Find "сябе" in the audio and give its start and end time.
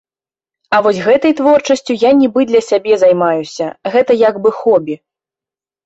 2.71-2.93